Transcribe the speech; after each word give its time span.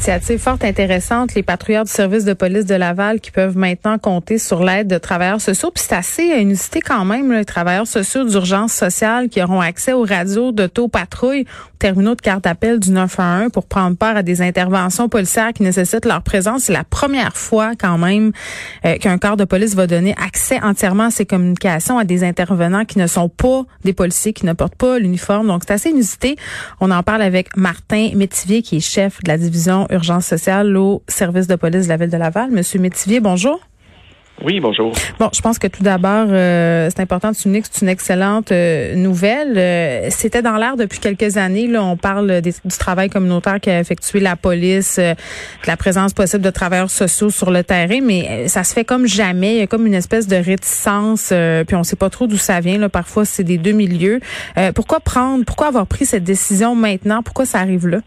Initiative 0.00 0.38
forte, 0.38 0.64
intéressante, 0.64 1.34
les 1.34 1.42
patrouilleurs 1.42 1.84
du 1.84 1.90
service 1.90 2.24
de 2.24 2.32
police 2.32 2.64
de 2.64 2.74
Laval 2.74 3.20
qui 3.20 3.30
peuvent 3.30 3.58
maintenant 3.58 3.98
compter 3.98 4.38
sur 4.38 4.64
l'aide 4.64 4.88
de 4.88 4.96
travailleurs 4.96 5.42
sociaux. 5.42 5.70
Puis 5.74 5.84
c'est 5.86 5.94
assez 5.94 6.22
inusité 6.22 6.80
quand 6.80 7.04
même, 7.04 7.30
les 7.30 7.44
travailleurs 7.44 7.86
sociaux 7.86 8.24
d'urgence 8.24 8.72
sociale 8.72 9.28
qui 9.28 9.42
auront 9.42 9.60
accès 9.60 9.92
aux 9.92 10.04
radios 10.04 10.52
d'auto-patrouille, 10.52 11.42
aux 11.42 11.76
terminaux 11.78 12.14
de 12.14 12.22
carte 12.22 12.44
d'appel 12.44 12.80
du 12.80 12.92
911 12.92 13.50
pour 13.52 13.66
prendre 13.66 13.94
part 13.94 14.16
à 14.16 14.22
des 14.22 14.40
interventions 14.40 15.10
policières 15.10 15.52
qui 15.52 15.64
nécessitent 15.64 16.06
leur 16.06 16.22
présence. 16.22 16.62
C'est 16.62 16.72
la 16.72 16.84
première 16.84 17.36
fois 17.36 17.72
quand 17.78 17.98
même 17.98 18.32
euh, 18.86 18.96
qu'un 18.96 19.18
corps 19.18 19.36
de 19.36 19.44
police 19.44 19.74
va 19.74 19.86
donner 19.86 20.14
accès 20.16 20.62
entièrement 20.62 21.04
à 21.04 21.10
ces 21.10 21.26
communications 21.26 21.98
à 21.98 22.04
des 22.04 22.24
intervenants 22.24 22.86
qui 22.86 22.98
ne 22.98 23.06
sont 23.06 23.28
pas 23.28 23.64
des 23.84 23.92
policiers, 23.92 24.32
qui 24.32 24.46
ne 24.46 24.54
portent 24.54 24.76
pas 24.76 24.98
l'uniforme. 24.98 25.48
Donc 25.48 25.64
c'est 25.66 25.74
assez 25.74 25.90
inusité. 25.90 26.36
On 26.80 26.90
en 26.90 27.02
parle 27.02 27.20
avec 27.20 27.54
Martin 27.54 28.12
Métivier 28.14 28.62
qui 28.62 28.78
est 28.78 28.80
chef 28.80 29.22
de 29.24 29.28
la 29.28 29.36
division 29.36 29.86
urgence 29.90 30.26
sociale 30.26 30.76
au 30.76 31.02
service 31.08 31.46
de 31.46 31.56
police 31.56 31.84
de 31.84 31.88
la 31.88 31.96
ville 31.96 32.10
de 32.10 32.16
Laval. 32.16 32.50
Monsieur 32.50 32.78
Métivier, 32.80 33.20
bonjour. 33.20 33.60
Oui, 34.42 34.58
bonjour. 34.58 34.94
Bon, 35.18 35.28
je 35.34 35.42
pense 35.42 35.58
que 35.58 35.66
tout 35.66 35.82
d'abord, 35.82 36.28
euh, 36.30 36.88
c'est 36.88 37.02
important 37.02 37.30
de 37.30 37.36
souligner 37.36 37.60
que 37.60 37.68
c'est 37.70 37.82
une 37.82 37.90
excellente 37.90 38.52
euh, 38.52 38.94
nouvelle. 38.94 39.52
Euh, 39.58 40.06
C'était 40.10 40.40
dans 40.40 40.56
l'air 40.56 40.78
depuis 40.78 40.98
quelques 40.98 41.36
années. 41.36 41.66
Là, 41.66 41.84
on 41.84 41.98
parle 41.98 42.40
des- 42.40 42.54
du 42.64 42.76
travail 42.78 43.10
communautaire 43.10 43.60
qu'a 43.60 43.78
effectué 43.80 44.18
la 44.18 44.36
police, 44.36 44.96
euh, 44.98 45.12
de 45.12 45.66
la 45.66 45.76
présence 45.76 46.14
possible 46.14 46.42
de 46.42 46.48
travailleurs 46.48 46.88
sociaux 46.90 47.28
sur 47.28 47.50
le 47.50 47.62
terrain, 47.62 47.98
mais 48.02 48.26
euh, 48.30 48.48
ça 48.48 48.64
se 48.64 48.72
fait 48.72 48.84
comme 48.86 49.06
jamais. 49.06 49.56
Il 49.56 49.58
y 49.58 49.62
a 49.62 49.66
comme 49.66 49.86
une 49.86 49.92
espèce 49.92 50.26
de 50.26 50.36
réticence, 50.36 51.28
euh, 51.32 51.62
puis 51.64 51.76
on 51.76 51.84
sait 51.84 51.96
pas 51.96 52.08
trop 52.08 52.26
d'où 52.26 52.38
ça 52.38 52.60
vient. 52.60 52.78
Là. 52.78 52.88
Parfois, 52.88 53.26
c'est 53.26 53.44
des 53.44 53.58
deux 53.58 53.72
milieux. 53.72 54.20
Euh, 54.56 54.72
pourquoi 54.72 55.00
prendre, 55.00 55.44
pourquoi 55.44 55.66
avoir 55.66 55.86
pris 55.86 56.06
cette 56.06 56.24
décision 56.24 56.74
maintenant? 56.74 57.22
Pourquoi 57.22 57.44
ça 57.44 57.58
arrive 57.58 57.86
là? 57.88 57.98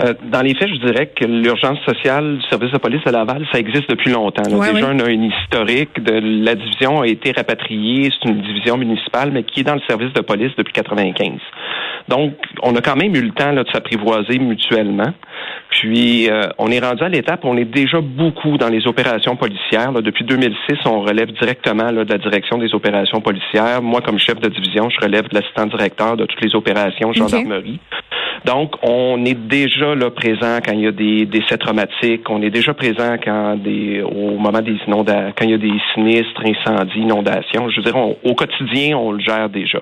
Euh, 0.00 0.14
dans 0.24 0.42
les 0.42 0.54
faits, 0.54 0.68
je 0.68 0.86
dirais 0.86 1.06
que 1.14 1.24
l'urgence 1.24 1.78
sociale 1.84 2.38
du 2.38 2.48
service 2.48 2.72
de 2.72 2.78
police 2.78 3.02
de 3.04 3.10
Laval, 3.10 3.46
ça 3.52 3.58
existe 3.58 3.88
depuis 3.88 4.10
longtemps. 4.10 4.42
là. 4.48 4.56
Ouais, 4.56 4.72
Déjà, 4.72 4.88
on 4.92 4.98
a 5.00 5.10
une 5.10 5.24
historique. 5.24 6.02
De, 6.02 6.44
la 6.44 6.54
division 6.54 7.00
a 7.00 7.06
été 7.06 7.32
rapatriée. 7.32 8.10
C'est 8.10 8.28
une 8.28 8.40
division 8.40 8.76
municipale, 8.76 9.30
mais 9.32 9.44
qui 9.44 9.60
est 9.60 9.64
dans 9.64 9.74
le 9.74 9.82
service 9.88 10.12
de 10.12 10.20
police 10.20 10.52
depuis 10.56 10.72
95. 10.72 11.32
Donc, 12.08 12.34
on 12.62 12.74
a 12.76 12.80
quand 12.80 12.96
même 12.96 13.14
eu 13.14 13.22
le 13.22 13.32
temps 13.32 13.52
là, 13.52 13.64
de 13.64 13.70
s'apprivoiser 13.70 14.38
mutuellement. 14.38 15.12
Puis, 15.70 16.30
euh, 16.30 16.42
on 16.58 16.70
est 16.70 16.78
rendu 16.78 17.02
à 17.02 17.08
l'étape 17.08 17.44
où 17.44 17.48
on 17.48 17.56
est 17.56 17.64
déjà 17.64 18.00
beaucoup 18.00 18.56
dans 18.58 18.68
les 18.68 18.86
opérations 18.86 19.36
policières. 19.36 19.92
là. 19.92 20.00
Depuis 20.00 20.24
2006, 20.24 20.78
on 20.86 21.00
relève 21.00 21.32
directement 21.32 21.90
là, 21.90 22.04
de 22.04 22.12
la 22.12 22.18
direction 22.18 22.58
des 22.58 22.74
opérations 22.74 23.20
policières. 23.20 23.82
Moi, 23.82 24.00
comme 24.00 24.18
chef 24.18 24.38
de 24.40 24.48
division, 24.48 24.88
je 24.88 25.04
relève 25.04 25.28
de 25.28 25.34
l'assistant 25.34 25.66
directeur 25.66 26.16
de 26.16 26.26
toutes 26.26 26.42
les 26.42 26.54
opérations 26.54 27.12
gendarmerie. 27.12 27.80
Donc, 28.44 28.74
on 28.82 29.24
est 29.24 29.34
déjà 29.34 29.94
là 29.94 30.10
présent 30.10 30.58
quand 30.64 30.72
il 30.72 30.80
y 30.80 30.86
a 30.86 30.92
des 30.92 31.26
décès 31.26 31.58
traumatiques. 31.58 32.28
On 32.28 32.42
est 32.42 32.50
déjà 32.50 32.74
présent 32.74 33.16
quand 33.22 33.56
des, 33.56 34.02
au 34.02 34.36
moment 34.38 34.60
des 34.62 34.76
inondations, 34.86 35.32
quand 35.36 35.44
il 35.44 35.50
y 35.50 35.54
a 35.54 35.58
des 35.58 35.72
sinistres, 35.94 36.42
incendies, 36.44 37.00
inondations. 37.00 37.68
Je 37.70 37.76
veux 37.76 37.82
dire, 37.82 37.96
on- 37.96 38.16
au 38.24 38.34
quotidien, 38.34 38.96
on 38.96 39.12
le 39.12 39.20
gère 39.20 39.48
déjà. 39.48 39.78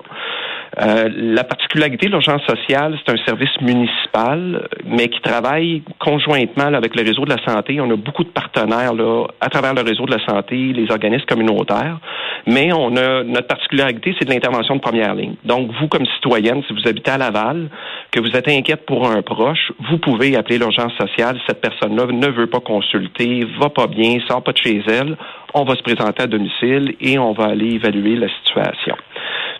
Euh, 0.81 1.09
la 1.15 1.43
particularité 1.43 2.07
de 2.07 2.11
l'urgence 2.11 2.41
sociale, 2.43 2.97
c'est 3.05 3.13
un 3.13 3.23
service 3.25 3.49
municipal, 3.61 4.67
mais 4.85 5.07
qui 5.07 5.21
travaille 5.21 5.83
conjointement 5.99 6.69
là, 6.69 6.77
avec 6.77 6.95
le 6.95 7.03
réseau 7.03 7.23
de 7.23 7.29
la 7.29 7.41
santé. 7.45 7.79
On 7.79 7.89
a 7.91 7.95
beaucoup 7.95 8.23
de 8.23 8.29
partenaires 8.29 8.93
là, 8.93 9.25
à 9.39 9.49
travers 9.49 9.73
le 9.73 9.81
réseau 9.81 10.05
de 10.05 10.11
la 10.11 10.25
santé, 10.25 10.55
les 10.73 10.91
organismes 10.91 11.25
communautaires. 11.25 11.99
Mais 12.47 12.73
on 12.73 12.95
a 12.97 13.23
notre 13.23 13.47
particularité, 13.47 14.13
c'est 14.19 14.25
de 14.27 14.33
l'intervention 14.33 14.75
de 14.75 14.81
première 14.81 15.15
ligne. 15.15 15.35
Donc, 15.45 15.71
vous, 15.79 15.87
comme 15.87 16.05
citoyenne, 16.15 16.61
si 16.67 16.73
vous 16.73 16.87
habitez 16.87 17.11
à 17.11 17.17
Laval, 17.17 17.69
que 18.11 18.19
vous 18.19 18.35
êtes 18.35 18.44
inquiète 18.51 18.85
pour 18.85 19.09
un 19.09 19.21
proche, 19.21 19.71
vous 19.89 19.97
pouvez 19.97 20.35
appeler 20.35 20.57
l'urgence 20.57 20.93
sociale. 20.93 21.39
Cette 21.47 21.61
personne-là 21.61 22.05
ne 22.05 22.27
veut 22.27 22.47
pas 22.47 22.59
consulter, 22.59 23.45
va 23.59 23.69
pas 23.69 23.87
bien, 23.87 24.19
sort 24.27 24.43
pas 24.43 24.51
de 24.51 24.57
chez 24.57 24.81
elle. 24.87 25.17
On 25.53 25.63
va 25.63 25.75
se 25.75 25.81
présenter 25.81 26.23
à 26.23 26.27
domicile 26.27 26.95
et 26.99 27.17
on 27.17 27.33
va 27.33 27.45
aller 27.45 27.75
évaluer 27.75 28.15
la 28.15 28.27
situation. 28.27 28.95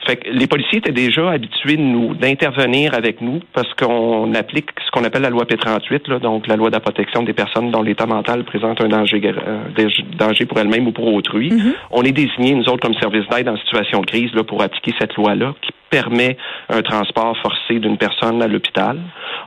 Fait 0.05 0.17
que 0.17 0.29
les 0.29 0.45
policiers 0.45 0.77
étaient 0.79 0.91
déjà 0.91 1.31
habitués 1.31 1.77
de 1.77 1.81
nous 1.81 2.13
d'intervenir 2.13 2.93
avec 2.93 3.21
nous 3.21 3.39
parce 3.53 3.73
qu'on 3.73 4.33
applique 4.35 4.69
ce 4.85 4.91
qu'on 4.91 5.03
appelle 5.03 5.23
la 5.23 5.31
loi 5.31 5.45
P38, 5.45 6.09
là, 6.09 6.19
donc 6.19 6.47
la 6.47 6.55
loi 6.55 6.69
de 6.69 6.75
la 6.75 6.79
protection 6.79 7.23
des 7.23 7.33
personnes 7.33 7.71
dont 7.71 7.81
l'état 7.81 8.05
mental 8.05 8.43
présente 8.43 8.81
un 8.81 8.87
danger, 8.87 9.21
euh, 9.25 9.89
danger 10.17 10.45
pour 10.45 10.59
elles-mêmes 10.59 10.87
ou 10.87 10.91
pour 10.91 11.11
autrui. 11.11 11.51
On 11.91 12.03
est 12.03 12.11
désignés, 12.11 12.53
nous 12.53 12.65
autres, 12.69 12.81
comme 12.81 12.93
service 12.95 13.27
d'aide 13.29 13.49
en 13.49 13.57
situation 13.57 14.01
de 14.01 14.05
crise 14.05 14.33
là, 14.35 14.43
pour 14.43 14.61
appliquer 14.61 14.93
cette 14.99 15.15
loi-là 15.15 15.55
qui 15.61 15.71
permet 15.89 16.37
un 16.69 16.81
transport 16.81 17.37
forcé 17.41 17.79
d'une 17.79 17.97
personne 17.97 18.41
à 18.41 18.47
l'hôpital. 18.47 18.99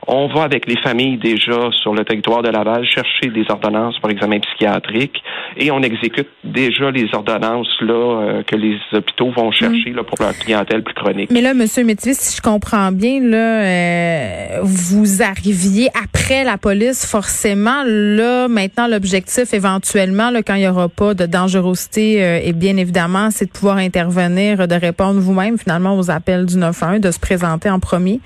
On 0.07 0.27
va 0.27 0.43
avec 0.43 0.67
les 0.67 0.77
familles 0.81 1.17
déjà 1.17 1.69
sur 1.71 1.93
le 1.93 2.03
territoire 2.03 2.41
de 2.41 2.49
Laval 2.49 2.85
chercher 2.85 3.27
des 3.27 3.45
ordonnances 3.49 3.99
pour 3.99 4.09
examen 4.09 4.39
psychiatrique 4.39 5.21
et 5.57 5.71
on 5.71 5.81
exécute 5.81 6.29
déjà 6.43 6.91
les 6.91 7.07
ordonnances 7.13 7.67
là 7.81 7.93
euh, 7.93 8.43
que 8.43 8.55
les 8.55 8.77
hôpitaux 8.93 9.31
vont 9.31 9.51
chercher 9.51 9.91
là, 9.91 10.03
pour 10.03 10.17
leur 10.19 10.33
clientèle 10.37 10.83
plus 10.83 10.93
chronique. 10.93 11.29
Mais 11.31 11.41
là, 11.41 11.53
Monsieur 11.53 11.83
Métivier, 11.83 12.13
si 12.13 12.37
je 12.37 12.41
comprends 12.41 12.91
bien, 12.91 13.19
là, 13.21 13.63
euh, 13.63 14.59
vous 14.63 15.21
arriviez 15.21 15.89
après 16.01 16.43
la 16.43 16.57
police, 16.57 17.05
forcément. 17.05 17.83
Là, 17.85 18.47
maintenant, 18.47 18.87
l'objectif, 18.87 19.53
éventuellement, 19.53 20.29
là, 20.29 20.41
quand 20.43 20.55
il 20.55 20.61
n'y 20.61 20.67
aura 20.67 20.89
pas 20.89 21.13
de 21.13 21.25
dangerosité, 21.25 22.23
euh, 22.23 22.39
et 22.43 22.53
bien 22.53 22.77
évidemment, 22.77 23.29
c'est 23.31 23.45
de 23.45 23.51
pouvoir 23.51 23.77
intervenir, 23.77 24.67
de 24.67 24.75
répondre 24.75 25.19
vous-même, 25.19 25.57
finalement, 25.57 25.97
aux 25.97 26.09
appels 26.09 26.28
du 26.37 26.57
911, 26.57 27.01
de 27.01 27.11
se 27.11 27.19
présenter 27.19 27.69
en 27.69 27.79
premier? 27.79 28.19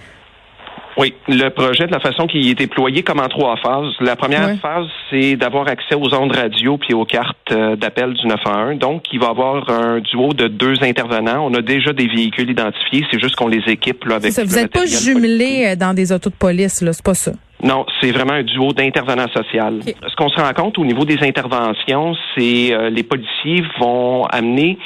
Oui, 0.97 1.13
le 1.27 1.49
projet 1.49 1.87
de 1.87 1.91
la 1.91 1.99
façon 1.99 2.27
qu'il 2.27 2.47
est 2.47 2.55
déployé 2.55 3.01
comme 3.01 3.19
en 3.19 3.27
trois 3.27 3.57
phases. 3.57 3.93
La 3.99 4.15
première 4.15 4.59
phase, 4.59 4.85
c'est 5.09 5.35
d'avoir 5.35 5.67
accès 5.67 5.95
aux 5.95 6.13
ondes 6.13 6.35
radio 6.35 6.77
puis 6.77 6.93
aux 6.93 7.05
cartes 7.05 7.51
euh, 7.51 7.75
d'appel 7.75 8.13
du 8.13 8.27
911. 8.27 8.77
Donc, 8.77 9.05
il 9.11 9.19
va 9.19 9.27
y 9.27 9.29
avoir 9.29 9.69
un 9.69 9.99
duo 9.99 10.33
de 10.33 10.47
deux 10.47 10.83
intervenants. 10.83 11.47
On 11.49 11.53
a 11.55 11.61
déjà 11.61 11.93
des 11.93 12.07
véhicules 12.07 12.49
identifiés, 12.49 13.05
c'est 13.11 13.19
juste 13.19 13.35
qu'on 13.35 13.47
les 13.47 13.63
équipe 13.67 14.05
là, 14.05 14.15
avec 14.15 14.33
ça, 14.33 14.43
vous 14.43 14.55
n'êtes 14.55 14.71
pas 14.71 14.85
jumelés 14.85 15.69
euh, 15.69 15.75
dans 15.75 15.93
des 15.93 16.11
autos 16.11 16.29
de 16.29 16.35
police, 16.35 16.81
là, 16.81 16.93
c'est 16.93 17.05
pas 17.05 17.15
ça. 17.15 17.31
Non, 17.63 17.85
c'est 18.01 18.12
vraiment 18.12 18.34
un 18.34 18.44
duo 18.44 18.74
d'intervenants 18.74 19.29
social. 19.34 19.79
Ok. 19.88 19.96
Ce 20.09 20.16
qu'on 20.18 20.28
se 20.29 20.40
rend 20.40 20.51
compte 20.53 20.78
au 20.78 20.84
niveau 20.85 21.06
des 21.06 21.18
interventions, 21.24 22.13
c'est 22.35 22.74
euh, 22.74 22.90
les 22.90 23.03
policiers 23.03 23.63
vont 23.79 24.25
amener, 24.25 24.78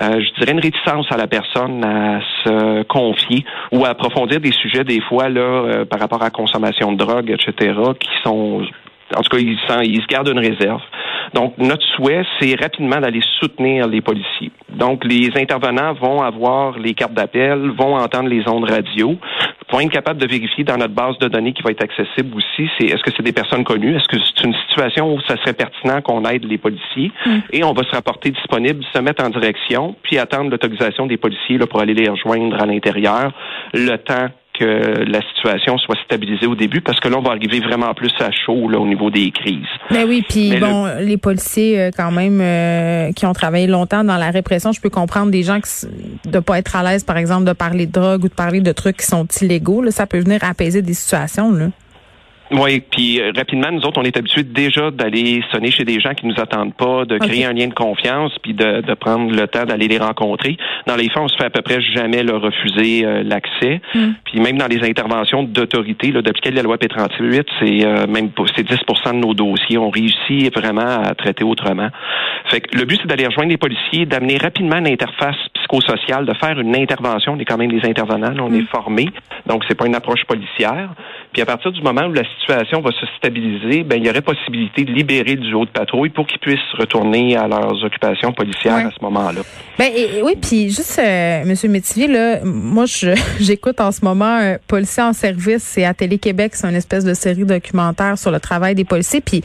euh, 0.00 0.20
je 0.20 0.38
dirais, 0.40 0.52
une 0.52 0.60
réticence 0.60 1.06
à 1.10 1.16
la 1.16 1.26
personne 1.26 1.84
à 1.84 2.20
se 2.44 2.82
confier 2.84 3.44
ou 3.72 3.84
à 3.84 3.88
approfondir 3.88 4.40
des 4.40 4.52
sujets 4.52 4.84
des 4.84 5.00
fois 5.00 5.28
là 5.28 5.40
euh, 5.40 5.84
par 5.84 5.98
rapport 5.98 6.20
à 6.22 6.26
la 6.26 6.30
consommation 6.30 6.92
de 6.92 6.98
drogue, 6.98 7.30
etc., 7.30 7.74
qui 7.98 8.10
sont 8.22 8.62
en 9.16 9.22
tout 9.22 9.36
cas, 9.36 9.42
ils, 9.42 9.58
s'en- 9.66 9.80
ils 9.80 10.00
se 10.00 10.06
gardent 10.06 10.28
une 10.28 10.38
réserve. 10.38 10.80
Donc, 11.34 11.58
notre 11.58 11.82
souhait, 11.96 12.22
c'est 12.38 12.54
rapidement 12.60 13.00
d'aller 13.00 13.20
soutenir 13.40 13.88
les 13.88 14.00
policiers. 14.00 14.52
Donc, 14.68 15.04
les 15.04 15.30
intervenants 15.36 15.94
vont 15.94 16.22
avoir 16.22 16.78
les 16.78 16.94
cartes 16.94 17.14
d'appel, 17.14 17.70
vont 17.76 17.96
entendre 17.96 18.28
les 18.28 18.48
ondes 18.48 18.70
radio, 18.70 19.16
vont 19.70 19.80
être 19.80 19.90
capables 19.90 20.20
de 20.20 20.26
vérifier 20.26 20.64
dans 20.64 20.76
notre 20.76 20.94
base 20.94 21.18
de 21.18 21.28
données 21.28 21.52
qui 21.52 21.62
va 21.62 21.70
être 21.70 21.82
accessible 21.82 22.36
aussi, 22.36 22.68
c'est 22.78 22.86
est-ce 22.86 23.02
que 23.02 23.10
c'est 23.16 23.22
des 23.22 23.32
personnes 23.32 23.64
connues, 23.64 23.96
est-ce 23.96 24.08
que 24.08 24.16
c'est 24.22 24.44
une 24.44 24.54
situation 24.68 25.14
où 25.14 25.20
ça 25.22 25.36
serait 25.38 25.52
pertinent 25.52 26.00
qu'on 26.02 26.24
aide 26.24 26.44
les 26.44 26.58
policiers, 26.58 27.12
et 27.52 27.64
on 27.64 27.72
va 27.72 27.82
se 27.84 27.90
rapporter 27.90 28.30
disponible, 28.30 28.84
se 28.92 28.98
mettre 28.98 29.24
en 29.24 29.30
direction, 29.30 29.96
puis 30.02 30.18
attendre 30.18 30.50
l'autorisation 30.50 31.06
des 31.06 31.16
policiers 31.16 31.58
là, 31.58 31.66
pour 31.66 31.80
aller 31.80 31.94
les 31.94 32.08
rejoindre 32.08 32.60
à 32.60 32.66
l'intérieur, 32.66 33.32
le 33.74 33.96
temps 33.96 34.28
que 34.60 35.10
la 35.10 35.20
situation 35.22 35.78
soit 35.78 35.96
stabilisée 36.04 36.46
au 36.46 36.54
début, 36.54 36.80
parce 36.82 37.00
que 37.00 37.08
là, 37.08 37.16
on 37.18 37.22
va 37.22 37.30
arriver 37.30 37.60
vraiment 37.60 37.94
plus 37.94 38.12
à 38.20 38.30
chaud 38.30 38.68
là, 38.68 38.78
au 38.78 38.86
niveau 38.86 39.10
des 39.10 39.30
crises. 39.30 39.64
Ben 39.90 40.06
oui, 40.06 40.22
puis 40.28 40.50
le- 40.50 40.60
bon, 40.60 40.86
les 41.00 41.16
policiers 41.16 41.80
euh, 41.80 41.90
quand 41.96 42.10
même 42.10 42.40
euh, 42.42 43.10
qui 43.12 43.24
ont 43.26 43.32
travaillé 43.32 43.66
longtemps 43.66 44.04
dans 44.04 44.16
la 44.18 44.30
répression, 44.30 44.72
je 44.72 44.80
peux 44.80 44.90
comprendre 44.90 45.30
des 45.30 45.42
gens 45.42 45.60
qui 45.60 45.86
de 46.30 46.38
pas 46.38 46.58
être 46.58 46.76
à 46.76 46.82
l'aise, 46.82 47.04
par 47.04 47.16
exemple, 47.16 47.44
de 47.44 47.52
parler 47.52 47.86
de 47.86 47.92
drogue 47.92 48.24
ou 48.24 48.28
de 48.28 48.34
parler 48.34 48.60
de 48.60 48.72
trucs 48.72 48.98
qui 48.98 49.06
sont 49.06 49.26
illégaux. 49.40 49.82
Là, 49.82 49.90
ça 49.90 50.06
peut 50.06 50.18
venir 50.20 50.44
apaiser 50.44 50.82
des 50.82 50.94
situations. 50.94 51.50
Là. 51.52 51.66
Oui, 52.52 52.80
puis 52.80 53.20
euh, 53.20 53.30
rapidement, 53.36 53.70
nous 53.70 53.82
autres, 53.82 54.00
on 54.00 54.02
est 54.02 54.16
habitués 54.16 54.42
déjà 54.42 54.90
d'aller 54.90 55.42
sonner 55.52 55.70
chez 55.70 55.84
des 55.84 56.00
gens 56.00 56.14
qui 56.14 56.26
nous 56.26 56.34
attendent 56.38 56.74
pas, 56.74 57.04
de 57.04 57.16
créer 57.18 57.44
un 57.44 57.52
lien 57.52 57.68
de 57.68 57.74
confiance, 57.74 58.32
puis 58.42 58.54
de, 58.54 58.80
de 58.80 58.94
prendre 58.94 59.30
le 59.30 59.46
temps 59.46 59.64
d'aller 59.64 59.86
les 59.86 59.98
rencontrer. 59.98 60.56
Dans 60.86 60.96
les 60.96 61.08
faits, 61.08 61.18
on 61.18 61.28
se 61.28 61.36
fait 61.36 61.44
à 61.44 61.50
peu 61.50 61.62
près 61.62 61.80
jamais 61.80 62.24
leur 62.24 62.42
refuser 62.42 63.04
euh, 63.04 63.22
l'accès. 63.22 63.80
Puis 64.24 64.40
même 64.40 64.58
dans 64.58 64.66
les 64.66 64.82
interventions 64.82 65.44
d'autorité, 65.44 66.10
là, 66.10 66.22
d'appliquer 66.22 66.50
la 66.50 66.62
loi 66.62 66.76
P38, 66.76 67.44
c'est 67.60 67.86
euh, 67.86 68.06
même 68.08 68.30
c'est 68.56 68.66
10 68.66 68.76
de 68.78 69.12
nos 69.16 69.34
dossiers. 69.34 69.78
On 69.78 69.90
réussit 69.90 70.52
vraiment 70.54 71.02
à 71.04 71.14
traiter 71.14 71.44
autrement. 71.44 71.88
Fait 72.46 72.60
que 72.60 72.76
le 72.76 72.84
but, 72.84 72.98
c'est 73.00 73.08
d'aller 73.08 73.26
rejoindre 73.26 73.50
les 73.50 73.58
policiers, 73.58 74.06
d'amener 74.06 74.38
rapidement 74.38 74.78
une 74.78 74.88
interface 75.70 76.00
psychosociale, 76.00 76.26
de 76.26 76.34
faire 76.34 76.58
une 76.58 76.76
intervention. 76.76 77.32
On 77.32 77.38
est 77.38 77.44
quand 77.44 77.56
même 77.56 77.70
des 77.70 77.86
intervenants, 77.88 78.30
là, 78.30 78.42
on 78.42 78.52
est 78.52 78.68
formés, 78.70 79.08
donc 79.46 79.64
c'est 79.68 79.74
pas 79.74 79.86
une 79.86 79.94
approche 79.94 80.24
policière. 80.24 80.90
Puis 81.32 81.42
à 81.42 81.46
partir 81.46 81.72
du 81.72 81.80
moment 81.82 82.06
où 82.06 82.12
la 82.12 82.24
situation 82.40 82.80
va 82.80 82.90
se 82.90 83.06
stabiliser, 83.18 83.84
ben 83.84 83.96
il 83.96 84.06
y 84.06 84.10
aurait 84.10 84.22
possibilité 84.22 84.84
de 84.84 84.92
libérer 84.92 85.36
du 85.36 85.54
haut 85.54 85.64
de 85.64 85.70
patrouille 85.70 86.10
pour 86.10 86.26
qu'ils 86.26 86.40
puissent 86.40 86.58
retourner 86.76 87.36
à 87.36 87.46
leurs 87.46 87.84
occupations 87.84 88.32
policières 88.32 88.86
à 88.86 88.90
ce 88.90 89.02
moment-là. 89.02 89.40
Ben 89.78 89.90
oui, 90.22 90.32
puis 90.40 90.70
juste 90.70 90.98
euh, 90.98 91.44
Monsieur 91.44 91.68
Métivier 91.68 92.08
là, 92.08 92.40
moi 92.44 92.84
j'écoute 93.40 93.80
en 93.80 93.92
ce 93.92 94.04
moment 94.04 94.24
un 94.24 94.56
policier 94.66 95.02
en 95.02 95.12
service, 95.12 95.62
c'est 95.62 95.84
à 95.84 95.94
Télé 95.94 96.18
Québec, 96.18 96.52
c'est 96.54 96.68
une 96.68 96.74
espèce 96.74 97.04
de 97.04 97.14
série 97.14 97.44
documentaire 97.44 98.18
sur 98.18 98.30
le 98.30 98.40
travail 98.40 98.74
des 98.74 98.84
policiers, 98.84 99.20
puis 99.20 99.42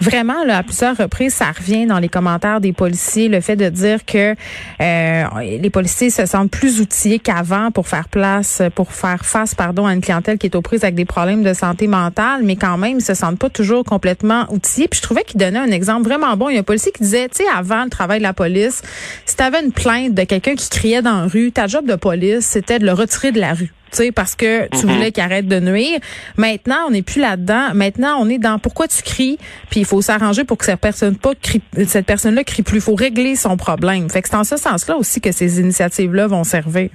vraiment 0.00 0.44
là 0.44 0.58
à 0.58 0.62
plusieurs 0.62 0.96
reprises 0.96 1.34
ça 1.34 1.52
revient 1.52 1.86
dans 1.86 1.98
les 1.98 2.08
commentaires 2.08 2.60
des 2.60 2.72
policiers 2.72 3.28
le 3.28 3.40
fait 3.40 3.56
de 3.56 3.68
dire 3.68 4.04
que 4.04 4.34
euh, 4.80 5.24
les 5.60 5.70
policiers 5.70 6.10
se 6.10 6.26
sentent 6.26 6.50
plus 6.50 6.80
outillés 6.80 7.18
qu'avant 7.18 7.70
pour 7.70 7.88
faire 7.88 8.08
place, 8.08 8.62
pour 8.74 8.92
faire 8.92 9.24
face 9.24 9.54
pardon 9.54 9.86
à 9.86 9.94
une 9.94 10.00
clientèle 10.00 10.38
qui 10.38 10.46
est 10.46 10.56
aux 10.56 10.62
prises 10.62 10.84
avec 10.84 10.94
des 10.94 11.04
problèmes 11.04 11.42
de 11.42 11.52
santé 11.52 11.86
mentale, 11.86 12.42
mais 12.44 12.56
quand 12.56 12.78
même 12.78 12.98
ils 12.98 13.04
se 13.04 13.14
sentent 13.14 13.38
pas 13.38 13.50
toujours 13.50 13.84
complètement 13.84 14.46
outillés. 14.50 14.88
Puis 14.88 14.98
je 14.98 15.02
trouvais 15.02 15.22
qu'il 15.22 15.38
donnait 15.38 15.58
un 15.58 15.70
exemple 15.70 16.04
vraiment 16.04 16.36
bon. 16.36 16.48
Il 16.48 16.54
y 16.54 16.56
a 16.56 16.60
un 16.60 16.64
policier 16.64 16.92
qui 16.92 17.02
disait, 17.02 17.28
tu 17.28 17.44
sais, 17.44 17.48
avant 17.54 17.84
le 17.84 17.90
travail 17.90 18.18
de 18.18 18.24
la 18.24 18.32
police, 18.32 18.82
si 19.26 19.36
tu 19.36 19.42
avais 19.42 19.62
une 19.62 19.72
plainte 19.72 20.14
de 20.14 20.24
quelqu'un 20.24 20.54
qui 20.54 20.68
criait 20.68 21.02
dans 21.02 21.22
la 21.22 21.26
rue, 21.26 21.52
ta 21.52 21.66
job 21.66 21.86
de 21.86 21.94
police, 21.94 22.46
c'était 22.46 22.78
de 22.78 22.86
le 22.86 22.92
retirer 22.92 23.32
de 23.32 23.40
la 23.40 23.54
rue. 23.54 23.72
Tu 23.90 23.96
sais, 23.96 24.12
parce 24.12 24.34
que 24.34 24.68
tu 24.68 24.86
mhm. 24.86 24.92
voulais 24.92 25.12
qu'il 25.12 25.22
arrête 25.22 25.48
de 25.48 25.60
nuire. 25.60 25.98
Maintenant, 26.36 26.86
on 26.86 26.90
n'est 26.90 27.02
plus 27.02 27.20
là-dedans. 27.20 27.74
Maintenant, 27.74 28.16
on 28.20 28.28
est 28.28 28.38
dans 28.38 28.58
pourquoi 28.58 28.88
tu 28.88 29.02
cries, 29.02 29.38
puis 29.70 29.80
il 29.80 29.86
faut 29.86 30.02
s'arranger 30.02 30.44
pour 30.44 30.58
que 30.58 30.64
cette 30.64 30.80
personne 30.80 31.16
pas 31.16 31.34
crie, 31.34 31.62
cette 31.86 32.06
personne-là 32.06 32.44
crie 32.44 32.62
plus. 32.62 32.78
Il 32.78 32.82
faut 32.82 32.94
régler 32.94 33.36
son 33.36 33.56
problème. 33.56 34.08
Fait 34.08 34.22
que 34.22 34.28
c'est 34.28 34.36
en 34.36 34.44
ce 34.44 34.56
sens-là 34.56 34.96
aussi 34.96 35.20
que 35.20 35.32
ces 35.32 35.60
initiatives-là 35.60 36.26
vont 36.26 36.44
servir. 36.44 36.90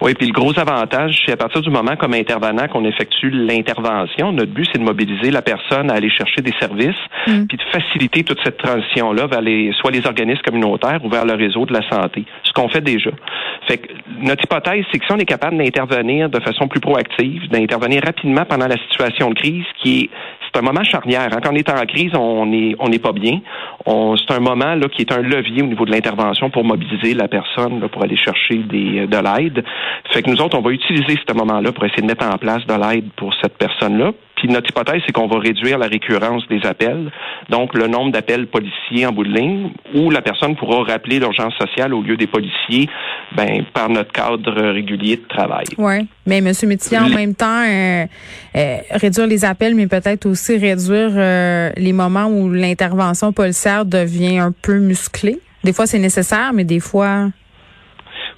Oui, 0.00 0.14
puis 0.14 0.26
le 0.26 0.32
gros 0.32 0.58
avantage, 0.58 1.22
c'est 1.24 1.32
à 1.32 1.36
partir 1.36 1.60
du 1.60 1.70
moment 1.70 1.96
comme 1.96 2.14
intervenant 2.14 2.68
qu'on 2.68 2.84
effectue 2.84 3.30
l'intervention, 3.30 4.32
notre 4.32 4.52
but, 4.52 4.68
c'est 4.72 4.78
de 4.78 4.84
mobiliser 4.84 5.30
la 5.30 5.42
personne 5.42 5.90
à 5.90 5.94
aller 5.94 6.10
chercher 6.10 6.42
des 6.42 6.52
services, 6.60 6.96
mm. 7.26 7.46
puis 7.46 7.56
de 7.56 7.62
faciliter 7.72 8.24
toute 8.24 8.38
cette 8.44 8.58
transition-là 8.58 9.26
vers 9.26 9.40
les, 9.40 9.72
soit 9.80 9.90
les 9.90 10.06
organismes 10.06 10.42
communautaires 10.42 11.04
ou 11.04 11.08
vers 11.08 11.24
le 11.24 11.34
réseau 11.34 11.66
de 11.66 11.72
la 11.72 11.88
santé, 11.88 12.24
ce 12.44 12.52
qu'on 12.52 12.68
fait 12.68 12.80
déjà. 12.80 13.10
Fait 13.68 13.78
que 13.78 13.88
notre 14.20 14.44
hypothèse, 14.44 14.84
c'est 14.90 14.98
que 14.98 15.06
si 15.06 15.12
on 15.12 15.18
est 15.18 15.24
capable 15.24 15.56
d'intervenir 15.58 16.28
de 16.28 16.40
façon 16.40 16.68
plus 16.68 16.80
proactive, 16.80 17.48
d'intervenir 17.48 18.02
rapidement 18.04 18.44
pendant 18.44 18.66
la 18.66 18.76
situation 18.88 19.30
de 19.30 19.34
crise, 19.34 19.64
qui 19.82 20.02
est 20.02 20.10
c'est 20.52 20.60
un 20.60 20.62
moment 20.62 20.84
charnière. 20.84 21.28
Hein. 21.32 21.40
Quand 21.42 21.52
on 21.52 21.56
est 21.56 21.70
en 21.70 21.86
crise, 21.86 22.12
on 22.14 22.46
n'est 22.46 22.98
pas 22.98 23.12
bien. 23.12 23.40
C'est 23.86 24.34
un 24.34 24.40
moment 24.40 24.74
là 24.74 24.88
qui 24.94 25.02
est 25.02 25.12
un 25.12 25.22
levier 25.22 25.62
au 25.62 25.66
niveau 25.66 25.84
de 25.84 25.90
l'intervention 25.90 26.50
pour 26.50 26.64
mobiliser 26.64 27.14
la 27.14 27.28
personne 27.28 27.88
pour 27.88 28.02
aller 28.02 28.16
chercher 28.16 28.56
des, 28.58 29.06
de 29.06 29.16
l'aide. 29.16 29.64
Fait 30.10 30.22
que 30.22 30.30
nous 30.30 30.40
autres, 30.40 30.58
on 30.58 30.62
va 30.62 30.70
utiliser 30.70 31.18
ce 31.26 31.34
moment-là 31.34 31.72
pour 31.72 31.84
essayer 31.84 32.02
de 32.02 32.06
mettre 32.06 32.26
en 32.26 32.36
place 32.38 32.66
de 32.66 32.74
l'aide 32.74 33.10
pour 33.16 33.32
cette 33.40 33.56
personne-là. 33.56 34.12
Puis 34.42 34.50
notre 34.50 34.70
hypothèse, 34.70 35.00
c'est 35.06 35.12
qu'on 35.12 35.28
va 35.28 35.38
réduire 35.38 35.78
la 35.78 35.86
récurrence 35.86 36.42
des 36.48 36.66
appels, 36.66 37.12
donc 37.48 37.74
le 37.74 37.86
nombre 37.86 38.10
d'appels 38.10 38.48
policiers 38.48 39.06
en 39.06 39.12
bout 39.12 39.22
de 39.22 39.32
ligne, 39.32 39.70
où 39.94 40.10
la 40.10 40.20
personne 40.20 40.56
pourra 40.56 40.82
rappeler 40.82 41.20
l'urgence 41.20 41.54
sociale 41.54 41.94
au 41.94 42.02
lieu 42.02 42.16
des 42.16 42.26
policiers, 42.26 42.88
ben 43.36 43.62
par 43.72 43.88
notre 43.88 44.10
cadre 44.10 44.50
régulier 44.72 45.14
de 45.14 45.28
travail. 45.28 45.66
Oui, 45.78 46.08
mais 46.26 46.40
Monsieur 46.40 46.66
Métier, 46.66 46.98
en 46.98 47.08
même 47.08 47.36
temps, 47.36 47.62
euh, 47.64 48.04
euh, 48.56 48.76
réduire 48.90 49.28
les 49.28 49.44
appels, 49.44 49.76
mais 49.76 49.86
peut-être 49.86 50.26
aussi 50.26 50.56
réduire 50.56 51.12
euh, 51.14 51.70
les 51.76 51.92
moments 51.92 52.26
où 52.26 52.50
l'intervention 52.50 53.32
policière 53.32 53.84
devient 53.84 54.38
un 54.38 54.50
peu 54.50 54.80
musclée. 54.80 55.38
Des 55.62 55.72
fois, 55.72 55.86
c'est 55.86 56.00
nécessaire, 56.00 56.52
mais 56.52 56.64
des 56.64 56.80
fois. 56.80 57.28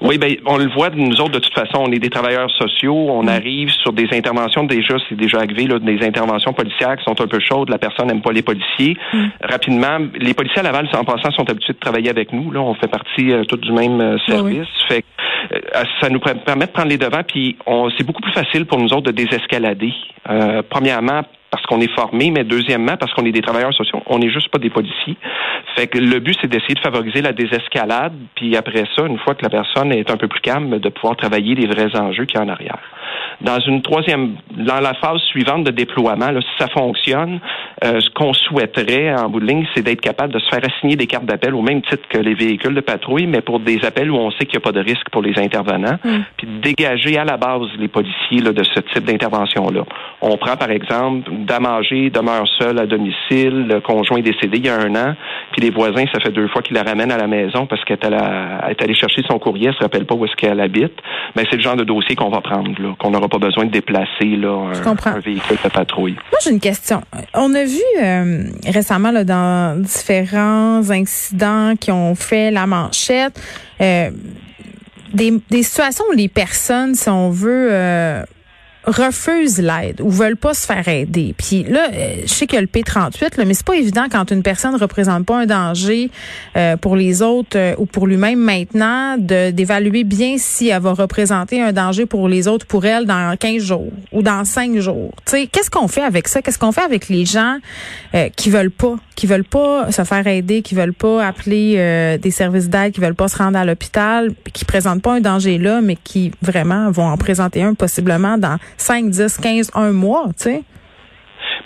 Oui, 0.00 0.18
ben 0.18 0.36
on 0.46 0.58
le 0.58 0.68
voit 0.68 0.90
nous 0.90 1.20
autres 1.20 1.32
de 1.32 1.38
toute 1.38 1.54
façon, 1.54 1.78
on 1.78 1.92
est 1.92 1.98
des 1.98 2.10
travailleurs 2.10 2.50
sociaux, 2.50 2.94
on 2.94 3.24
mm. 3.24 3.28
arrive 3.28 3.70
sur 3.70 3.92
des 3.92 4.08
interventions 4.12 4.64
déjà, 4.64 4.96
c'est 5.08 5.14
déjà 5.14 5.38
arrivé 5.38 5.66
là, 5.66 5.78
des 5.78 6.02
interventions 6.04 6.52
policières 6.52 6.96
qui 6.96 7.04
sont 7.04 7.20
un 7.20 7.26
peu 7.26 7.40
chaudes, 7.40 7.70
la 7.70 7.78
personne 7.78 8.06
n'aime 8.06 8.22
pas 8.22 8.32
les 8.32 8.42
policiers. 8.42 8.96
Mm. 9.12 9.24
Rapidement, 9.42 9.98
les 10.14 10.34
policiers 10.34 10.60
à 10.60 10.62
Laval, 10.62 10.88
en 10.94 11.04
passant, 11.04 11.30
sont 11.32 11.48
habitués 11.48 11.72
de 11.72 11.78
travailler 11.78 12.10
avec 12.10 12.32
nous. 12.32 12.50
Là, 12.50 12.60
on 12.60 12.74
fait 12.74 12.88
partie 12.88 13.32
euh, 13.32 13.44
tout 13.44 13.56
du 13.56 13.72
même 13.72 14.00
euh, 14.00 14.18
service. 14.26 14.68
Fait 14.88 15.04
euh, 15.52 15.84
ça 16.00 16.08
nous 16.08 16.20
permet 16.20 16.66
de 16.66 16.70
prendre 16.70 16.88
les 16.88 16.98
devants, 16.98 17.22
puis 17.26 17.56
c'est 17.96 18.04
beaucoup 18.04 18.22
plus 18.22 18.32
facile 18.32 18.66
pour 18.66 18.78
nous 18.78 18.92
autres 18.92 19.02
de 19.02 19.12
désescalader. 19.12 19.92
premièrement, 20.70 21.22
parce 21.54 21.66
qu'on 21.66 21.80
est 21.80 21.94
formé, 21.94 22.32
mais 22.32 22.42
deuxièmement, 22.42 22.96
parce 22.96 23.14
qu'on 23.14 23.24
est 23.26 23.30
des 23.30 23.40
travailleurs 23.40 23.72
sociaux, 23.72 24.02
on 24.06 24.18
n'est 24.18 24.28
juste 24.28 24.48
pas 24.48 24.58
des 24.58 24.70
policiers. 24.70 25.16
Fait 25.76 25.86
que 25.86 25.98
le 25.98 26.18
but, 26.18 26.36
c'est 26.40 26.48
d'essayer 26.48 26.74
de 26.74 26.80
favoriser 26.80 27.22
la 27.22 27.32
désescalade, 27.32 28.12
puis 28.34 28.56
après 28.56 28.82
ça, 28.96 29.06
une 29.06 29.18
fois 29.18 29.36
que 29.36 29.44
la 29.44 29.50
personne 29.50 29.92
est 29.92 30.10
un 30.10 30.16
peu 30.16 30.26
plus 30.26 30.40
calme, 30.40 30.80
de 30.80 30.88
pouvoir 30.88 31.14
travailler 31.14 31.54
les 31.54 31.68
vrais 31.68 31.94
enjeux 31.96 32.24
qu'il 32.24 32.40
y 32.40 32.42
a 32.42 32.44
en 32.44 32.48
arrière. 32.48 32.80
Dans 33.40 33.60
une 33.60 33.82
troisième, 33.82 34.34
dans 34.56 34.80
la 34.80 34.94
phase 34.94 35.20
suivante 35.30 35.62
de 35.62 35.70
déploiement, 35.70 36.32
là, 36.32 36.40
si 36.40 36.48
ça 36.58 36.66
fonctionne, 36.68 37.38
euh, 37.84 38.00
ce 38.00 38.10
qu'on 38.10 38.32
souhaiterait 38.32 39.14
en 39.14 39.28
bout 39.28 39.38
de 39.38 39.46
ligne, 39.46 39.66
c'est 39.74 39.82
d'être 39.82 40.00
capable 40.00 40.32
de 40.32 40.40
se 40.40 40.48
faire 40.48 40.60
assigner 40.64 40.96
des 40.96 41.06
cartes 41.06 41.26
d'appel 41.26 41.54
au 41.54 41.62
même 41.62 41.82
titre 41.82 42.02
que 42.08 42.18
les 42.18 42.34
véhicules 42.34 42.74
de 42.74 42.80
patrouille, 42.80 43.26
mais 43.26 43.42
pour 43.42 43.60
des 43.60 43.84
appels 43.84 44.10
où 44.10 44.16
on 44.16 44.32
sait 44.32 44.46
qu'il 44.46 44.58
n'y 44.58 44.64
a 44.64 44.66
pas 44.66 44.72
de 44.72 44.80
risque 44.80 45.08
pour 45.10 45.22
les 45.22 45.38
intervenants, 45.38 45.98
mm. 46.04 46.18
puis 46.36 46.46
de 46.48 46.60
dégager 46.60 47.16
à 47.16 47.24
la 47.24 47.36
base 47.36 47.68
les 47.78 47.88
policiers 47.88 48.40
là, 48.40 48.52
de 48.52 48.64
ce 48.64 48.80
type 48.80 49.04
d'intervention-là. 49.04 49.84
On 50.20 50.36
prend 50.36 50.56
par 50.56 50.70
exemple 50.70 51.30
Damager 51.44 52.10
demeure 52.10 52.46
seul 52.58 52.78
à 52.78 52.86
domicile, 52.86 53.66
le 53.68 53.80
conjoint 53.80 54.20
décédé 54.20 54.58
il 54.58 54.66
y 54.66 54.68
a 54.68 54.76
un 54.76 54.94
an, 54.94 55.14
puis 55.52 55.62
les 55.62 55.70
voisins, 55.70 56.04
ça 56.12 56.20
fait 56.20 56.30
deux 56.30 56.48
fois 56.48 56.62
qu'ils 56.62 56.76
la 56.76 56.82
ramènent 56.82 57.12
à 57.12 57.18
la 57.18 57.26
maison 57.26 57.66
parce 57.66 57.84
qu'elle 57.84 57.98
est 58.02 58.82
allée 58.82 58.94
chercher 58.94 59.22
son 59.28 59.38
courrier, 59.38 59.68
elle 59.68 59.74
se 59.74 59.80
rappelle 59.80 60.06
pas 60.06 60.14
où 60.14 60.24
est-ce 60.24 60.34
qu'elle 60.36 60.60
habite. 60.60 60.94
Mais 61.36 61.44
c'est 61.50 61.56
le 61.56 61.62
genre 61.62 61.76
de 61.76 61.84
dossier 61.84 62.16
qu'on 62.16 62.30
va 62.30 62.40
prendre, 62.40 62.70
là, 62.80 62.94
qu'on 62.98 63.10
n'aura 63.10 63.28
pas 63.28 63.38
besoin 63.38 63.64
de 63.66 63.70
déplacer 63.70 64.36
là, 64.36 64.70
un, 64.84 65.18
véhicule 65.20 65.58
de 65.62 65.68
patrouille. 65.68 66.12
Moi, 66.12 66.38
j'ai 66.42 66.50
une 66.50 66.60
question. 66.60 67.02
On 67.34 67.54
a 67.54 67.64
vu 67.64 67.82
euh, 68.02 68.44
récemment 68.66 69.10
là, 69.10 69.24
dans 69.24 69.80
différents 69.80 70.90
incidents 70.90 71.74
qui 71.78 71.90
ont 71.90 72.14
fait 72.14 72.50
la 72.50 72.66
manchette, 72.66 73.40
euh, 73.80 74.10
des, 75.12 75.32
des 75.50 75.62
situations 75.62 76.04
où 76.10 76.12
les 76.12 76.28
personnes, 76.28 76.94
si 76.94 77.08
on 77.08 77.30
veut, 77.30 77.68
euh, 77.70 78.22
refusent 78.86 79.58
l'aide 79.58 80.00
ou 80.00 80.10
veulent 80.10 80.36
pas 80.36 80.54
se 80.54 80.66
faire 80.66 80.86
aider. 80.88 81.34
Puis 81.36 81.64
là, 81.64 81.88
euh, 81.92 82.16
je 82.22 82.28
sais 82.28 82.46
qu'il 82.46 82.60
le 82.60 82.66
P38, 82.66 83.38
là, 83.38 83.44
mais 83.44 83.54
c'est 83.54 83.66
pas 83.66 83.76
évident 83.76 84.06
quand 84.10 84.30
une 84.30 84.42
personne 84.42 84.74
ne 84.74 84.78
représente 84.78 85.24
pas 85.26 85.38
un 85.38 85.46
danger 85.46 86.10
euh, 86.56 86.76
pour 86.76 86.96
les 86.96 87.22
autres 87.22 87.56
euh, 87.56 87.74
ou 87.78 87.86
pour 87.86 88.06
lui-même 88.06 88.38
maintenant 88.38 89.16
de 89.18 89.50
d'évaluer 89.50 90.04
bien 90.04 90.36
si 90.38 90.68
elle 90.68 90.82
va 90.82 90.92
représenter 90.92 91.60
un 91.60 91.72
danger 91.72 92.06
pour 92.06 92.28
les 92.28 92.48
autres, 92.48 92.66
pour 92.66 92.84
elle 92.84 93.06
dans 93.06 93.36
15 93.36 93.62
jours 93.62 93.92
ou 94.12 94.22
dans 94.22 94.44
5 94.44 94.78
jours. 94.78 95.12
Tu 95.26 95.46
qu'est-ce 95.46 95.70
qu'on 95.70 95.88
fait 95.88 96.02
avec 96.02 96.28
ça? 96.28 96.42
Qu'est-ce 96.42 96.58
qu'on 96.58 96.72
fait 96.72 96.82
avec 96.82 97.08
les 97.08 97.24
gens 97.24 97.58
qui 98.36 98.50
veulent 98.50 98.70
pas, 98.70 98.96
qui 99.16 99.26
veulent 99.26 99.44
pas 99.44 99.90
se 99.92 100.02
faire 100.04 100.26
aider, 100.26 100.62
qui 100.62 100.74
veulent 100.74 100.94
pas 100.94 101.26
appeler 101.26 102.18
des 102.18 102.30
services 102.30 102.68
d'aide, 102.68 102.92
qui 102.92 103.00
veulent 103.00 103.14
pas 103.14 103.28
se 103.28 103.38
rendre 103.38 103.58
à 103.58 103.64
l'hôpital, 103.64 104.30
qui 104.52 104.64
présentent 104.64 105.02
pas 105.02 105.14
un 105.14 105.20
danger 105.20 105.58
là, 105.58 105.80
mais 105.80 105.96
qui 105.96 106.32
vraiment 106.42 106.90
vont 106.90 107.06
en 107.06 107.16
présenter 107.16 107.62
un 107.62 107.74
possiblement 107.74 108.38
dans 108.38 108.58
5, 108.76 109.10
10, 109.10 109.38
15, 109.38 109.70
un 109.74 109.92
mois, 109.92 110.26
tu 110.36 110.44
sais? 110.44 110.62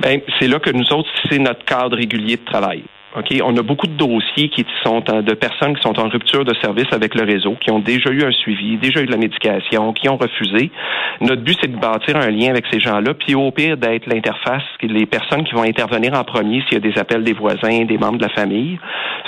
Ben, 0.01 0.21
c'est 0.39 0.47
là 0.47 0.59
que 0.61 0.71
nous 0.71 0.93
autres, 0.93 1.09
c'est 1.29 1.39
notre 1.39 1.65
cadre 1.65 1.97
régulier 1.97 2.37
de 2.37 2.45
travail. 2.45 2.85
OK, 3.19 3.35
on 3.43 3.57
a 3.57 3.63
beaucoup 3.63 3.87
de 3.87 3.97
dossiers 3.97 4.49
qui 4.49 4.65
sont 4.85 5.01
de 5.01 5.35
personnes 5.35 5.75
qui 5.75 5.83
sont 5.83 5.99
en 5.99 6.09
rupture 6.09 6.45
de 6.45 6.55
service 6.63 6.87
avec 6.93 7.15
le 7.15 7.25
réseau, 7.25 7.57
qui 7.61 7.71
ont 7.71 7.81
déjà 7.81 8.11
eu 8.11 8.23
un 8.23 8.31
suivi, 8.31 8.77
déjà 8.77 9.01
eu 9.01 9.07
de 9.07 9.11
la 9.11 9.17
médication, 9.17 9.93
qui 9.93 10.09
ont 10.09 10.17
refusé. 10.17 10.71
Notre 11.21 11.43
but, 11.43 11.59
c'est 11.61 11.73
de 11.73 11.77
bâtir 11.77 12.17
un 12.17 12.31
lien 12.31 12.51
avec 12.51 12.67
ces 12.71 12.79
gens-là, 12.79 13.15
puis 13.15 13.35
au 13.35 13.51
pire 13.51 13.77
d'être 13.77 14.07
l'interface, 14.07 14.63
les 14.83 15.07
personnes 15.07 15.45
qui 15.45 15.55
vont 15.55 15.65
intervenir 15.65 16.15
en 16.15 16.23
premier 16.23 16.63
s'il 16.63 16.75
y 16.75 16.77
a 16.77 16.81
des 16.81 16.97
appels 16.99 17.25
des 17.25 17.33
voisins, 17.33 17.85
des 17.85 17.99
membres 17.99 18.19
de 18.19 18.25
la 18.25 18.31
famille. 18.31 18.79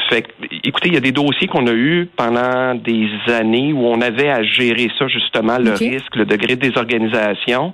Fait 0.09 0.25
écoutez, 0.65 0.89
il 0.89 0.95
y 0.95 0.99
a 0.99 1.01
des 1.01 1.13
dossiers 1.13 1.49
qu'on 1.49 1.67
a 1.67 1.73
eus 1.73 2.09
pendant 2.17 2.75
des 2.75 3.09
années 3.29 3.73
où 3.73 3.87
on 3.87 4.01
avait 4.01 4.31
à 4.31 4.43
gérer 4.43 4.89
ça, 4.99 5.09
justement, 5.09 5.59
le 5.59 5.73
risque, 5.73 6.15
le 6.17 6.27
degré 6.27 6.57
de 6.57 6.61
désorganisation. 6.61 7.73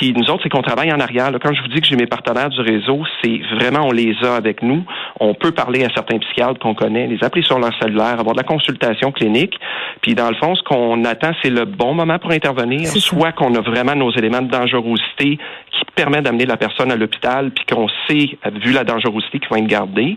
Puis 0.00 0.14
nous 0.14 0.30
autres, 0.30 0.44
c'est 0.44 0.48
qu'on 0.48 0.62
travaille 0.62 0.90
en 0.90 0.98
arrière. 0.98 1.30
Quand 1.42 1.52
je 1.52 1.60
vous 1.60 1.68
dis 1.68 1.82
que 1.82 1.86
j'ai 1.86 1.94
mes 1.94 2.06
partenaires 2.06 2.48
du 2.48 2.60
réseau, 2.62 3.02
c'est 3.22 3.38
vraiment, 3.54 3.86
on 3.86 3.92
les 3.92 4.14
a 4.24 4.34
avec 4.34 4.62
nous. 4.62 4.82
On 5.20 5.34
peut 5.34 5.52
parler 5.52 5.84
à 5.84 5.90
certains 5.94 6.18
psychiatres 6.18 6.58
qu'on 6.58 6.74
connaît, 6.74 7.06
les 7.06 7.22
appeler 7.22 7.42
sur 7.42 7.58
leur 7.58 7.78
cellulaire, 7.78 8.18
avoir 8.18 8.34
de 8.34 8.38
la 8.38 8.44
consultation 8.44 9.12
clinique. 9.12 9.60
Puis 10.00 10.14
dans 10.14 10.30
le 10.30 10.36
fond, 10.36 10.54
ce 10.54 10.62
qu'on 10.62 11.04
attend, 11.04 11.32
c'est 11.42 11.50
le 11.50 11.66
bon 11.66 11.92
moment 11.92 12.18
pour 12.18 12.30
intervenir, 12.30 12.86
soit 12.86 13.32
qu'on 13.32 13.54
a 13.54 13.60
vraiment 13.60 13.94
nos 13.94 14.10
éléments 14.12 14.40
de 14.40 14.50
dangerosité 14.50 15.38
qui 15.70 15.84
permet 15.94 16.22
d'amener 16.22 16.46
la 16.46 16.56
personne 16.56 16.90
à 16.90 16.96
l'hôpital, 16.96 17.50
puis 17.50 17.64
qu'on 17.64 17.88
sait, 18.08 18.38
vu 18.62 18.72
la 18.72 18.84
dangerosité, 18.84 19.38
qu'ils 19.38 19.48
vont 19.48 19.56
être 19.56 19.66
gardés, 19.66 20.16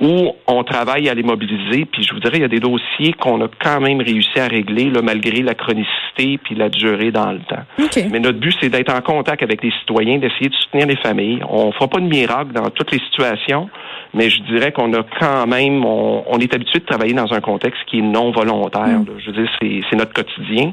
ou 0.00 0.32
on 0.46 0.64
travaille 0.64 1.08
à 1.08 1.14
les 1.14 1.22
mobiliser, 1.22 1.84
puis 1.86 2.02
je 2.02 2.14
vous 2.14 2.20
dirais, 2.20 2.38
il 2.38 2.42
y 2.42 2.44
a 2.44 2.48
des 2.48 2.60
dossiers 2.60 3.12
qu'on 3.14 3.40
a 3.44 3.48
quand 3.62 3.80
même 3.80 4.00
réussi 4.00 4.38
à 4.38 4.46
régler, 4.46 4.90
là, 4.90 5.02
malgré 5.02 5.42
la 5.42 5.54
chronicité 5.54 6.38
puis 6.42 6.54
la 6.54 6.68
durée 6.68 7.10
dans 7.10 7.32
le 7.32 7.40
temps. 7.40 7.62
Mais 8.10 8.20
notre 8.20 8.38
but, 8.38 8.54
c'est 8.60 8.68
d'être 8.68 8.94
en 8.94 9.00
contact 9.00 9.42
avec 9.42 9.62
les 9.62 9.72
citoyens, 9.80 10.18
d'essayer 10.18 10.48
de 10.48 10.54
soutenir 10.54 10.86
les 10.86 10.96
familles. 10.96 11.40
On 11.48 11.72
fera 11.72 11.88
pas 11.88 12.00
de 12.00 12.06
miracle 12.06 12.52
dans 12.52 12.68
toutes 12.70 12.92
les 12.92 12.98
situations, 12.98 13.70
mais 14.14 14.28
je 14.28 14.42
dirais 14.42 14.72
qu'on 14.72 14.92
a 14.94 15.02
quand 15.18 15.46
même, 15.46 15.84
on, 15.84 16.38
est 16.38 16.52
habitué 16.54 16.80
de 16.80 16.84
travailler 16.84 17.14
dans 17.14 17.32
un 17.32 17.40
contexte 17.40 17.80
qui 17.86 17.98
est 17.98 18.02
non 18.02 18.32
volontaire. 18.32 19.00
Mm. 19.00 19.06
Je 19.18 19.30
veux 19.30 19.42
dire, 19.42 19.50
c'est 19.60 19.96
notre 19.96 20.12
quotidien. 20.12 20.72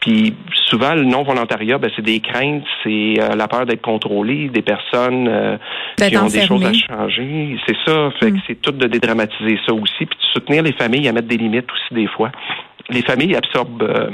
Puis 0.00 0.34
souvent, 0.66 0.94
le 0.94 1.04
non 1.04 1.22
volontariat, 1.22 1.78
ben, 1.78 1.90
c'est 1.94 2.04
des 2.04 2.20
craintes, 2.20 2.64
c'est 2.82 3.14
euh, 3.18 3.34
la 3.36 3.48
peur 3.48 3.66
d'être 3.68 3.82
contrôlé, 3.82 4.48
des 4.48 4.62
personnes 4.62 5.28
euh, 5.28 5.56
qui 5.96 6.16
ont 6.16 6.26
des 6.26 6.46
choses 6.46 6.64
à 6.64 6.72
changer. 6.72 7.56
C'est 7.66 7.76
ça. 7.86 8.10
Fait 8.18 8.30
que 8.30 8.36
mm. 8.36 8.42
c'est 8.46 8.60
tout 8.60 8.72
de 8.72 8.86
dédramatiser 8.86 9.58
ça 9.66 9.72
aussi, 9.72 10.06
puis 10.06 10.18
de 10.18 10.32
soutenir 10.32 10.62
les 10.62 10.72
familles 10.72 11.08
à 11.08 11.12
mettre 11.12 11.28
des 11.28 11.36
limites 11.36 11.70
aussi 11.72 11.94
des 11.94 12.08
fois. 12.08 12.30
Les 12.90 13.02
familles 13.02 13.36
absorbent. 13.36 13.82
Euh, 13.82 14.10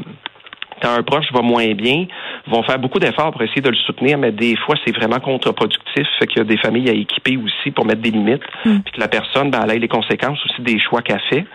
quand 0.82 0.92
un 0.92 1.02
proche 1.02 1.32
va 1.32 1.40
moins 1.40 1.72
bien, 1.72 2.06
vont 2.46 2.62
faire 2.64 2.78
beaucoup 2.78 2.98
d'efforts 2.98 3.30
pour 3.30 3.40
essayer 3.42 3.62
de 3.62 3.70
le 3.70 3.76
soutenir, 3.76 4.18
mais 4.18 4.32
des 4.32 4.56
fois, 4.56 4.74
c'est 4.84 4.94
vraiment 4.94 5.20
contre-productif. 5.20 6.06
Fait 6.18 6.26
qu'il 6.26 6.38
y 6.38 6.40
a 6.40 6.44
des 6.44 6.58
familles 6.58 6.90
à 6.90 6.92
équiper 6.92 7.38
aussi 7.38 7.70
pour 7.70 7.86
mettre 7.86 8.02
des 8.02 8.10
limites, 8.10 8.42
mm. 8.64 8.80
puis 8.80 8.92
que 8.92 9.00
la 9.00 9.08
personne, 9.08 9.50
ben, 9.50 9.60
elle 9.64 9.76
ait 9.76 9.78
les 9.78 9.88
conséquences 9.88 10.38
aussi 10.44 10.60
des 10.62 10.78
choix 10.78 11.00
qu'elle 11.00 11.22
fait 11.30 11.46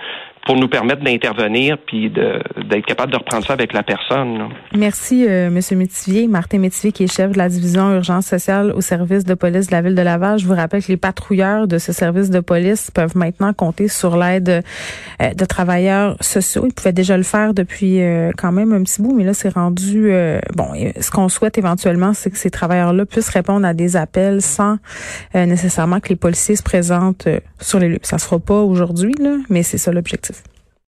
pour 0.46 0.56
nous 0.56 0.68
permettre 0.68 1.04
d'intervenir 1.04 1.78
puis 1.86 2.10
d'être 2.10 2.86
capable 2.86 3.12
de 3.12 3.18
reprendre 3.18 3.46
ça 3.46 3.54
avec 3.54 3.74
la 3.74 3.84
personne. 3.84 4.50
Merci, 4.76 5.26
euh, 5.28 5.50
Monsieur 5.50 5.76
Métivier. 5.76 6.28
Martin 6.28 6.60
Métivier, 6.60 6.92
qui 6.92 7.04
est 7.04 7.14
chef 7.14 7.32
de 7.32 7.38
la 7.38 7.50
division 7.50 7.94
urgence 7.94 8.26
sociale 8.26 8.72
au 8.72 8.82
service 8.82 9.24
de 9.24 9.34
police 9.34 9.68
de 9.68 9.72
la 9.72 9.82
ville 9.82 9.96
de 9.96 10.02
Laval. 10.02 10.40
Je 10.40 10.46
vous 10.46 10.56
rappelle 10.56 10.84
que 10.84 10.88
les 10.88 10.98
patrouilleurs 10.98 11.68
de 11.68 11.78
ce 11.78 11.92
service 11.94 12.30
de 12.30 12.40
police 12.40 12.92
peuvent 12.92 13.18
maintenant 13.18 13.54
compter 13.54 13.88
sur 13.88 14.18
l'aide 14.18 14.64
euh, 15.22 15.34
de 15.34 15.46
travailleurs 15.46 16.16
sociaux. 16.22 16.66
Ils 16.66 16.74
pouvaient 16.74 16.94
déjà 16.94 17.18
le 17.18 17.24
faire 17.24 17.54
depuis 17.54 18.02
euh, 18.02 18.32
quand 18.38 18.52
même 18.52 18.74
un 18.74 18.84
petit 18.84 19.02
bout, 19.02 19.14
mais 19.16 19.24
là, 19.24 19.34
c'est 19.34 19.54
rendu... 19.54 20.12
Euh, 20.12 20.40
bon, 20.56 20.70
ce 21.00 21.12
qu'on 21.12 21.30
souhaite 21.30 21.58
éventuellement, 21.58 22.14
c'est 22.14 22.30
que 22.30 22.38
ces 22.38 22.50
travailleurs-là 22.50 23.06
puissent 23.06 23.30
répondre 23.30 23.66
à 23.66 23.74
des 23.74 23.96
appels 23.96 24.42
sans 24.42 24.78
nécessairement 25.34 26.00
que 26.00 26.10
les 26.10 26.16
policiers 26.16 26.56
se 26.56 26.64
présentent 26.64 27.28
sur 27.60 27.80
les 27.80 27.90
lieux. 27.90 28.00
Ça 28.02 28.18
se 28.18 28.26
fera 28.26 28.40
pas 28.40 28.62
aujourd'hui, 28.62 29.14
là, 29.20 29.38
mais 29.50 29.64
c'est 29.64 29.78
ça 29.78 29.92
l'objectif 29.92 30.29